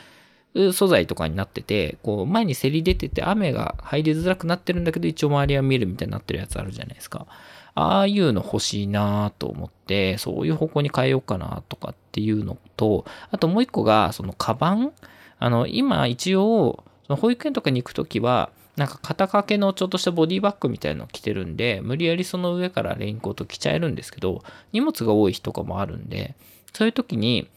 [0.55, 7.27] ル素材とかになってて、こう前にせり出てて雨が入りづらくなってるんだけど、一応周りは見えるみたいになってるやつあるじゃないですか。
[7.75, 14.93] ああいうの欲しいなと思って、そういう方向に変えようかなとかっていうのと、あともう一個が、そのカバン。
[15.41, 26.35] あの、今一応、その保育園とかに行くときは、なんか肩掛けのちょっとしたボディバッグみたいの着てるんで、無理やりその上からレインコート着ちゃえるんですけど、荷物が多い日とかもあるんで、
[26.73, 27.49] そういう時に、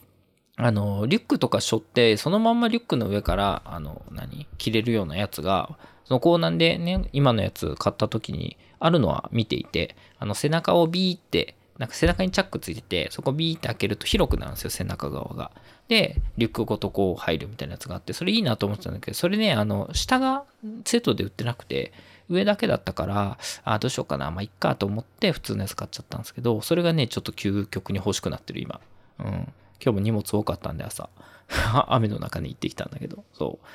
[0.58, 4.48] あの、リュックとか背負って、そのまんまリュックの上から、あの、何？
[4.58, 15.52] 着れるようなやつが、そのコーナーでね、今のやつ買った時にあるのは見ていて、あの背中をビーって、なんか背中にチャックついてて、そこビーって開けると広くなるんですよ、背中側が。
[15.90, 20.44] で、リュックごとこう入るみたいなやつがあって、それいいなと思ってたんだけど、それね、あの、下が
[20.86, 21.92] セットで売ってなくて、
[22.30, 28.80] 上だけだったから、あ、どうしようかな、まあ、いっかと思って普通のやつ買っちゃったんですけど、それがね、ちょっと究極に欲しくなってる、今。
[29.20, 29.54] うん。
[29.84, 31.10] 今日も荷物多かったんで朝、
[31.88, 33.66] 雨の中に行ってきたんだけど、そう。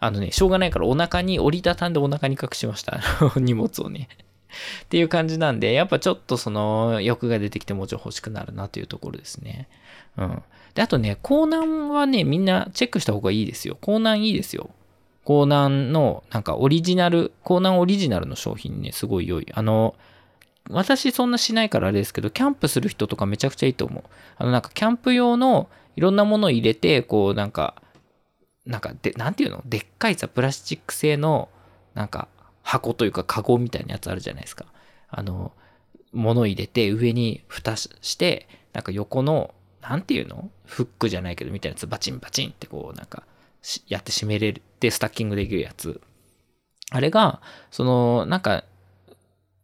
[0.00, 3.00] あのね、しょうがないからお腹に折りたたんでお腹に隠しました。
[3.36, 4.08] 荷物をね。
[4.84, 9.68] っていう感じなんで、やっぱちょっとその欲が出てきてもちょい欲しくなるなというところですね。
[10.16, 10.42] うん。
[10.74, 13.76] で、あとね、コーナンはね、みんなチェックした方がいいですよ。
[13.80, 14.70] コーナンいいですよ。
[15.24, 19.46] コーナンのなんかオリジナル、コーナンオリジナルの商品ね、すごい良い。
[19.52, 19.94] あの、
[20.70, 24.04] 私そんなしないからあれですけど、キャンプする人とかめちゃくちゃいいと思う。
[24.36, 27.82] あのなんかキャンプ用のいろんなものを入れて、こうなんか、
[28.66, 29.62] なんかで、なんていうの？
[29.64, 31.48] でっかいさ、プラスチック製の、
[31.94, 32.28] なんか
[32.62, 34.66] 箱というかカゴみたいなやつあるじゃないですか。
[35.08, 35.52] あの、
[36.12, 40.50] 物入れて上に蓋して、なんか横の、なんていうの？
[40.66, 43.24] フックじゃないけどみたいなやつバチンバチンってこうなんか
[43.86, 46.00] やって閉めれるってスタッキングできるやつ。
[46.90, 48.64] あれが、その、なんか、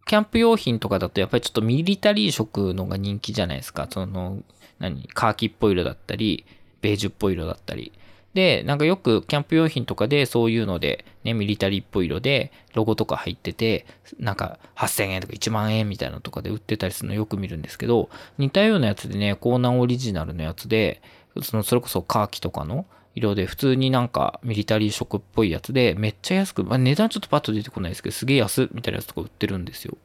[0.06, 3.88] キャンプ用品とかだとやっぱりちょっとミリタリー色のが人気じゃないですか。
[3.90, 4.42] その、
[4.78, 6.44] 何、カーキっぽい色だったり、
[6.82, 7.92] ベージュっぽい色だったり。
[8.34, 13.86] で、なんかよくキャンプ用品とかでそういうので、ね、ミリタリーっぽい色でロゴとか入ってて、
[14.18, 21.00] なんか8000円とか1万円みたいなのとかで売ってたりするのよく見るんですけど、似たようなやつでね、コーナーオリジナルのやつで、
[21.42, 29.96] そのそれこそカーキとかの色で普通になんかミリタリー色っぽいやつでめっちゃ安く、まあ、値段ちょっとパッと出てこないですけど、すげえ安みたいなやつとか売ってるんですよ。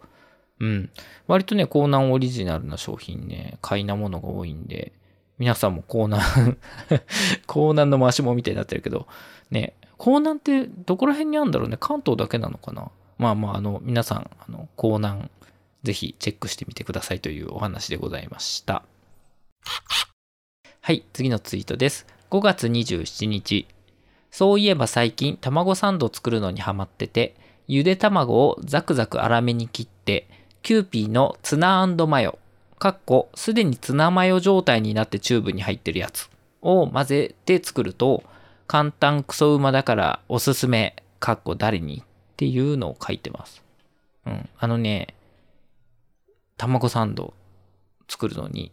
[0.59, 0.89] うん。
[1.27, 4.91] 割とね、コーナーオリジナルな商品ね、買いなものが多いんで、
[5.37, 6.57] 皆さんもコーナー
[7.47, 9.07] コーナーの回しもみたいになってるけど、
[9.51, 11.77] ね、コーナンってどこら辺にあるんだろうね。
[11.79, 15.29] 関東だけなのかなまあまあ、あの、皆さん、あの、コーナン、
[15.83, 18.83] ぜひチェックしてみてくださいというお話でございました。
[20.81, 22.18] はい、次のツイートです。
[22.29, 23.67] 5月27日。
[24.31, 27.35] そういえば最近、卵サンド作るのにハマってて、
[27.67, 30.27] ゆで卵をザクザク粗めに切って、
[30.61, 32.37] キューピーのツナマヨ
[32.79, 36.29] かっこ、すでにツナマヨ状態になってチューブに入ってるやつ
[36.61, 38.23] を混ぜて作ると、
[38.67, 43.61] 簡単クソうまだからおすすめ、かっこ誰にっていうのを書いてます。
[44.25, 44.49] うん。
[44.57, 45.15] あのね、
[46.55, 47.33] 卵サンド
[48.07, 48.71] 作るのに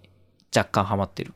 [0.54, 1.32] 若干ハマってる。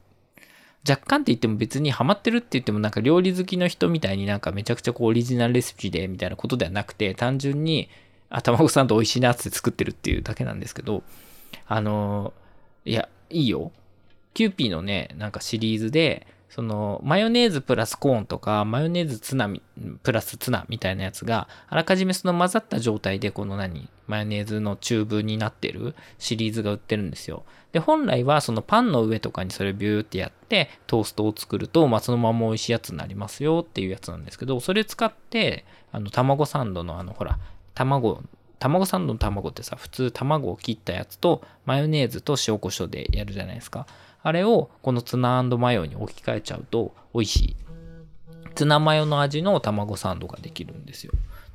[0.89, 7.89] 若干って言っても別にハマってるって言ってもなんか料理好きの人みたいになんかめちゃくちゃこうオリジナルレシピでみたいなことではなくて単純に
[8.31, 11.03] あ卵サンド美味しいなって作ってるっていうだけなんですけど
[11.67, 12.33] あの
[12.85, 13.73] いやいいよ。
[14.33, 19.49] キューピーのねなんかシリーズでそのマヨネーズプラスコーンとかマヨネーズツナ
[20.03, 27.45] プラスツナみたいなやつがあらかじめその混ざった状態でこの何マヨネーズのチューブになってるシリーズが売ってるんですよ。
[27.71, 37.39] で本来はそのパンの上とかにそれをビューってやってトーストを作ると、まあ、そのまま美味しいやつになりますよっていうやつなんですけどそれ使ってあの卵サンドのあのほら
[37.75, 38.25] 卵
[38.59, 43.87] 卵サンドの卵ってさ普通卵を切ったやつとマヨネーズと塩コショウでやるじゃないですか。
[44.23, 47.57] あれをこのツナマヨに置き換えちゃうと美味しい。
[48.55, 51.13] ツナマヨの味の卵サンドができるんですよ。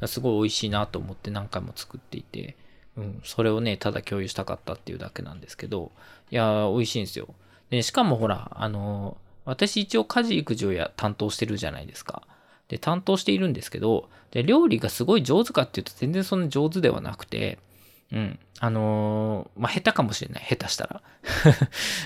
[0.08, 2.56] すごい美味しいなと思って何回も作っていて、
[2.97, 5.91] うん、それをね、ただ共有したかったっていうだけなんですけど、
[6.32, 7.28] いや、美味しいんですよ。
[7.69, 12.23] で、しかもほら、あの、私一応家事育児をや担当してるじゃないですか。
[12.67, 17.60] で、担当しているんですけど、で、料理がすごい上手かっていうと全然そんな上手ではなくて、
[18.11, 18.39] うん。
[18.59, 20.45] あのー、まあ、下手かもしれない。
[20.47, 21.01] 下手したら。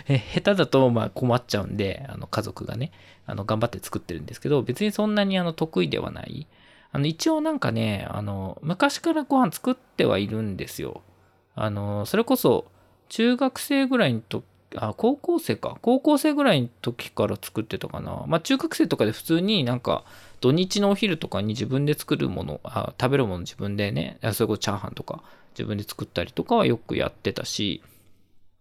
[0.34, 2.92] 下手だと、ま、困っちゃうんで、あの、家族がね、
[3.26, 6.48] あの、頑張って作ってるんですけど、別にそんなにあの、得意ではない。
[6.92, 11.02] あの、一応なんかね、あの、昔からご飯作ってはいるんですよ。
[11.56, 12.66] あの、それこそ、
[13.10, 14.44] 中学生ぐらいの時、
[14.76, 15.78] あ、高校生か。
[15.82, 18.24] 高校生ぐらいの時から作ってたかな。
[18.28, 20.04] まあ、中学生とかで普通になんか、
[20.42, 25.22] 土日のお昼とかに自分で作るもの、あ食べるもの自分でね、それこそチャーハンとか
[25.60, 27.84] 自分で作ったりとかはよくやってたし、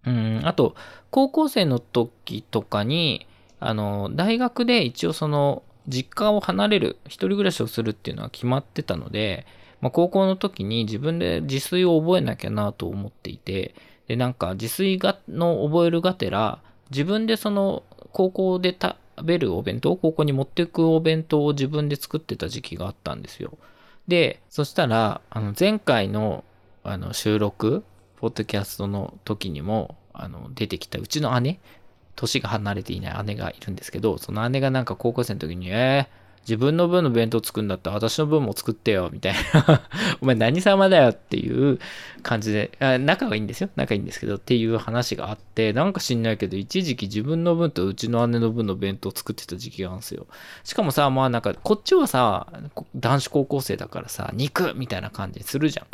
[0.05, 0.75] うん、あと、
[1.11, 3.27] 高校生の時とかに、
[3.61, 9.47] あの、大学で一応その、実家を離れる、一人暮らしをするっていうのは決まってたので、
[9.81, 13.75] まあ、高校の時に自分で自炊を覚えなきゃなと思っていて、
[14.09, 23.57] で、なんか自炊がの覚えるがてら、自分でその高校で食べるお弁当、高校に持っていくお弁当を自分で作ってた時期があったんですよ。
[24.09, 26.45] で、そしたら、あの前回の
[26.85, 27.85] あの収録、
[28.17, 31.61] ポッドキャストの時にもあの出てきたうちの姉、
[32.17, 37.91] 年が離れていない姉がいるんですけど、その姉がなんか高校生の時に、えー、自分の分の弁当作るんだった？
[37.91, 39.83] ら私の分も作ってよ、みたいな
[40.21, 41.79] お前何様だよっていう
[42.23, 43.69] 感じであ、仲がいいんですよ。
[43.77, 50.27] 仲いいんですけどっていう話があって、なんか知んないけど、一時期自分の分とうちの姉の分の弁当作ってた時期があるんですよ。
[50.65, 52.49] しかもさ、まあなんか、こっちはさ、
[52.97, 55.87] 男子高校生だからさ、肉みたいな感じするじゃん。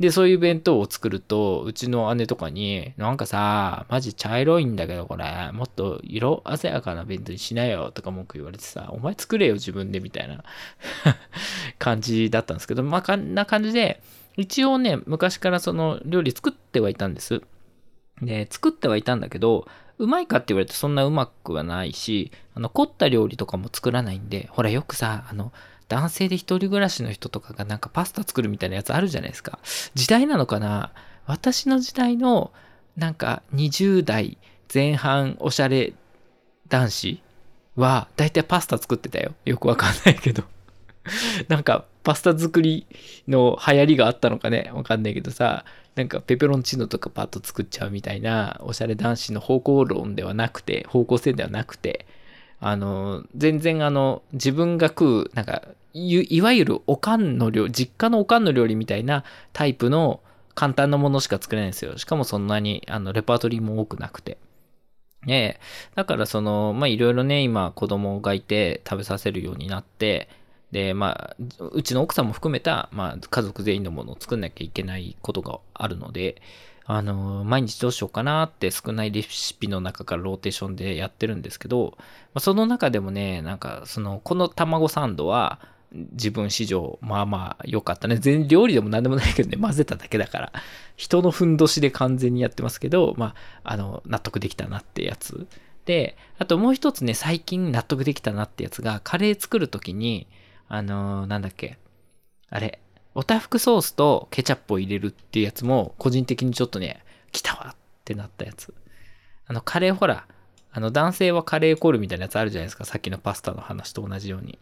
[0.00, 10.42] で、そういう弁当を作ると、うちの姉とかに、なんかさ、マジ茶色いんだけど、これ、もっと色鮮やかな弁当にしなよ、とか文句言われてさ、お前作れよ、自分で、みたいな
[11.78, 14.02] 感じだったんですけど、まあ、こんな感じで、
[14.36, 17.42] 一応ね、昔からその料理作ってはいたんです。
[18.22, 19.66] で、作ってはいたんだけど、
[19.98, 25.52] うまいかって言われてそんなうまくはないし、あの、凝った料理とかも作らないんで、ほらよくさ、あの、
[25.92, 29.58] 男性で一人暮らしの人とかがなんかパスタ作るみたいなやつあるじゃないですか。
[29.94, 30.90] 時代なのかな？
[31.26, 32.50] 私の時代の
[32.96, 34.38] なんか20代
[34.72, 35.92] 前半おしゃれ
[36.68, 37.22] 男子
[37.76, 39.34] は大体パスタ作ってたよ。
[39.44, 40.44] よくわかんないけど。
[41.48, 42.86] なんかパスタ作り
[43.28, 44.70] の流行りがあったのかね？
[44.72, 52.06] わかんないけどさ、なんかペペロンチーノとかパッと作っちゃうみたいなおしゃれ男子の方向論ではなくて、方向性ではなくて、
[52.60, 55.62] あの、全然あの、自分が食う、なんか、
[55.94, 60.20] いわゆるおかんの料理、実家のおかんの料理みたいなタイプの
[60.54, 61.98] 簡単なものしか作れないんですよ。
[61.98, 64.38] しかもそんなに、あの、レパートリーも多くなくて。
[65.24, 65.60] ね
[65.94, 70.28] だからその、ま、いろいろね、今子供がいて食べさせるようになって、
[70.72, 71.36] で、まあ、
[71.70, 76.40] うちの奥さんも含めた、まあ、家族全員のものを作んなきゃいけないことがあるので、
[76.84, 85.60] あの、毎日どうしようかなって少ないレシピの中からローテーションでやってるんですけど、まあ、その中でもね、なんか、その、この卵サンドは、
[85.92, 88.16] 自分史上、まあまあ良かったね。
[88.16, 90.52] 全料理でも何でもないけどね、混ぜただけだから、
[90.96, 95.46] 人のふんどしで完全にやってますけど、まあ、あの、納得できたなってやつ。
[95.84, 100.28] で、あともう一つね、最近納得できたなってやつが、カレー作るときに、
[100.68, 101.78] あのー、なんだっけ、
[102.48, 102.80] あれ、
[103.14, 108.74] おたふくソースとケチャップを入れるっていうやつも、個人的にちょっとね、来たわってなったやつ。
[109.46, 110.26] あの、カレーほら、
[110.70, 112.86] あの、男性はカレーコールみたいなやつあるじゃないですか。
[112.86, 114.58] さっきのパスタの話と同じように。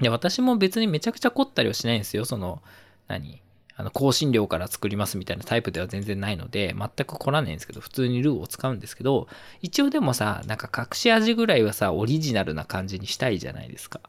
[0.00, 2.24] で、私も別にめちゃくちゃ凝ったりはしないんですよ。
[2.24, 2.62] その、
[3.08, 3.42] 何？
[3.80, 9.28] あの、香辛料から作りますみたいなタイプでは全然ないので、全く凝らないんですけど、普通にルーを使うんですけど、
[9.62, 14.00] 一応でもさ、なんか隠し味ぐらいはさ、オリジナルな感じにしたいじゃないですか。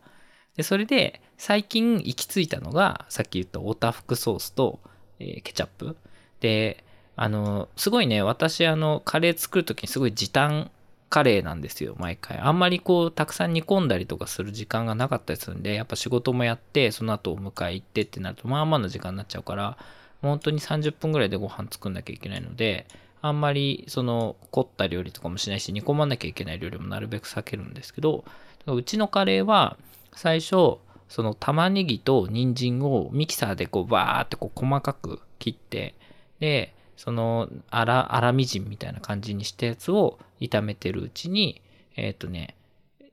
[0.55, 4.79] で、それで、最近行き着いたのが、さっき言ったオタフクソースと、
[5.19, 5.95] えー、ケチャップ。
[6.39, 6.83] で、
[7.15, 10.71] あの、すごいね、私、あの、カレー作るときにすごい時短
[11.10, 12.38] カレーなんですよ、毎回。
[12.39, 19.78] あんまりこう、たくさん煮込んだりとかする時間がなかったりするんで、やっぱ仕事もやって、その後お迎え行ってってなると、まあまあな時間になっちゃうから、
[20.22, 22.86] 本当に30分ぐらいでご飯作んなきゃいけないので、
[23.22, 28.24] あんまりその凝った料理とかもしないし煮込まなきゃいけない料理もなるべく避けるんですけど
[28.66, 29.78] うちのカレーは
[30.14, 30.78] 最初
[31.10, 35.95] その玉ねぎと人参をミキサーでこうバーってこう細かく切って
[36.39, 41.62] でその粗粗みじんみたいな感じにしたやつを炒めてるうちに
[41.95, 42.56] えっ、ー、とね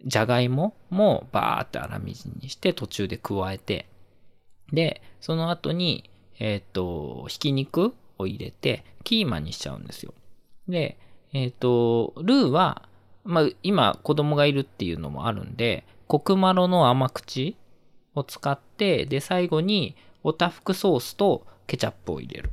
[0.04, 3.86] じゃがいももバーって粗みじんにして途中で加えて
[4.72, 6.10] でその後に
[6.40, 10.12] えっ、ー、とひき肉を入れてキーマンにしちゃうんですよ。
[10.68, 10.98] で、
[11.32, 12.88] えっ、ー、と、ルーは、
[13.24, 17.56] まあ、今子供がいるっていうのもあるんで、コクマロの甘口
[18.14, 22.50] を使って、で、最後におたふくソースとケチャップを入れる。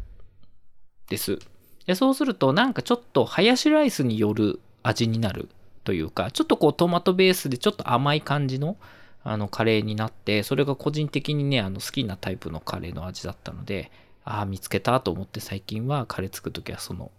[1.09, 1.39] です。
[1.85, 5.49] で、そうするとなんかちょっとハヤシライスによる味になる
[5.83, 8.77] というか、ちょっとこうトマトベースでちょっと甘い感じの
[9.25, 13.91] あのカレーになって、それが個人的にね、あの好きなタイプのカレーの味だったので、
[14.25, 17.11] ああ、見つけたと思って最近はカレー作るときはその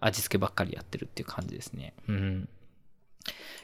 [0.00, 1.94] 味付けばっかりやってるっていう感じですね。
[2.08, 2.48] うん。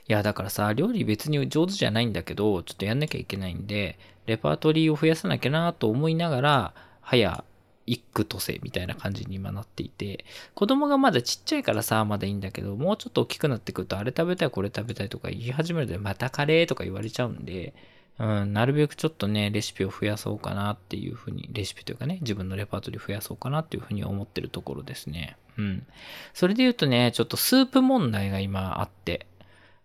[0.08, 7.44] いや、だからさ、料理別に上手じゃないんだけど、ちょっとやんなきゃいけないんで、レパートリーを増やさなきゃなと思いながら、早、
[7.86, 10.24] 一句とせみたいな感じに今なっていて、
[10.54, 17.74] 子供がまだちっちゃいからさ、まだいいんだけど、もうちょっと大きくなってくると、あれ食べたい、これ食べたいとか言い始めると、またカレーとか言われちゃうんで、
[18.18, 25.36] うん、なるべくちょっとね、レシピを増やそうかなっていうふうに、レシピというかね、自分のレパートリー増やそうかなっていうふうに思ってるところですね。
[25.56, 25.86] うん。
[26.34, 29.26] それで言うとね、ちょっとスープ問題が今あって、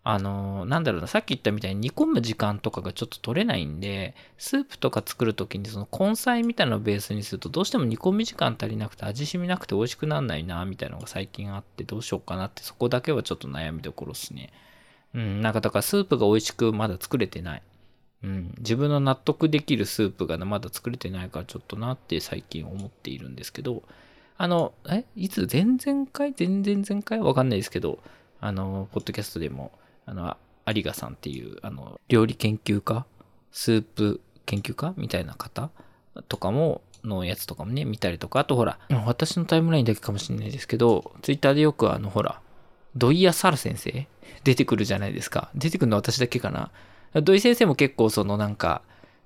[0.07, 14.53] あの、なんだろうな、さっき言ったみたいに煮込む時間とかがちょっと取れないんで、スープとか作るときにその根菜みたいなのをベースにすると、どうしても煮込み時間足りなくて味しみなくて美味しくなんないな、みたいなのが最近あって、どうしようかなって、そこだけはちょっと悩みどころですね。
[15.15, 17.63] うん、なんかだからスープが美味しくまだ作れてない。
[18.23, 23.81] うん、自分の納得できるスープがまだ作れてないからちょっとなって最近思っているんですけど、
[24.37, 26.35] あの、えいつ前々回？
[26.37, 27.19] 前々前回？
[27.21, 27.97] わかんないですけど、
[28.39, 29.71] あの、ポッドキャストでも、
[30.05, 30.37] あの、
[30.67, 33.05] 有賀さんっていう、あの、料理研究家
[33.51, 35.69] スープ研究家みたいな方
[36.27, 42.41] とかも、のやつとかもね、見たりとか、あとほら、私のタイムラインだけかもしれないですけど、ツイッターでよくあの、ほら、
[42.95, 44.07] 土井やサル先生
[44.43, 45.49] 出てくるじゃないですか。
[45.55, 46.71] 出てくるの私だけかな。
[47.21, 48.81] 土井先生も結構そのなんか、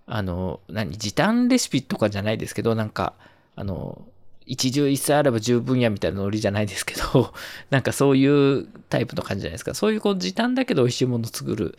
[0.05, 3.13] あの、何、時短レシピとかじゃないですけど、なんか、
[3.55, 4.01] あの、
[4.49, 7.33] 一汁一菜あれば十分やみたいなノリじゃないですけど、
[7.69, 9.75] なんかそういうタイプの感じじゃないですか。
[9.75, 11.77] そういうこう時短だけど美味しいもの作る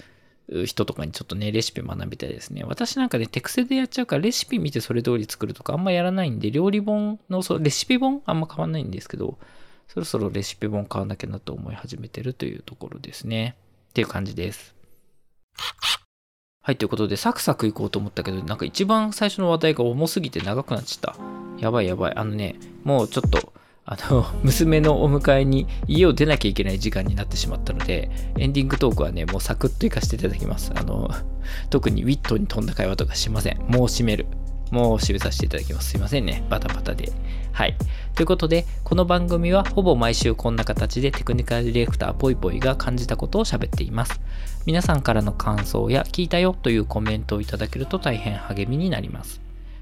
[0.67, 2.63] 人とかにちょっとね、レシピ学びたいですね。
[2.65, 9.37] 私なんかね、手癖でやっちゃうからレシピ見てそれ通り作るとかあんまやらないんで、料理本の、そう、レシピ本あんま変わんないんですけど、
[9.89, 13.57] そろそろレシピ本買わなきゃなと思い始めてるというところですね。
[13.91, 14.80] っていう感じです。
[16.71, 21.21] はい、ということで、サクサクいこうと思ったけど、なんか一番最初の話題が重すぎて長くなっちゃった。
[21.59, 22.13] やばいやばい。
[22.15, 23.53] あのね、もうちょっと、
[23.85, 28.09] あの、 娘のお迎えに家を出なきゃいけない時間になってしまったので、
[28.39, 30.71] エンディングトークはね、もうサクッといかせていただきます。
[30.77, 31.11] あの、
[31.71, 33.59] 特にウィットに飛んだ会話とかしません。
[33.67, 34.27] もう閉める。
[34.71, 35.91] もう締めさせていただきます。
[35.91, 36.45] すいませんね。
[36.49, 37.13] バタバタで。
[37.53, 37.77] はい。
[38.15, 44.21] ということで、この番組はほぼ毎週こんな形でテクニカルディレクターぽいぽいが感じたことを喋っています。
[44.67, 49.41] 皆さんからの感想や聞いたよというコメントをいただけると大変励みになります。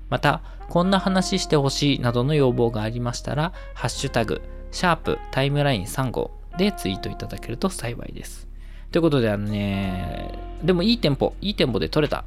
[0.08, 8.48] また、こんな話してほしいなどの要望がありましたら、ハッシュタグ、シャープタイムライン3号でツイートいただけると幸いです。
[8.90, 10.32] ということで、あのね、
[10.62, 12.24] でもいいテンポ、いいテンポで撮れた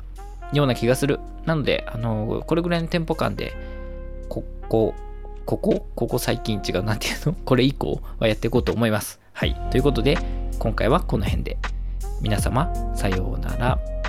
[0.53, 1.19] ような気がする。
[1.45, 3.53] なので、あの、これぐらいのテンポ感で、
[4.29, 4.93] ここ、
[5.45, 5.87] ここ？
[5.95, 6.83] ここ最近違う。
[6.83, 7.33] なんていうの？
[7.45, 9.19] これ以降はやっていこうと思います。
[9.33, 9.55] はい。
[9.71, 10.17] ということで、
[10.59, 11.57] 今回はこの辺で。
[12.21, 14.00] 皆様、さようなら。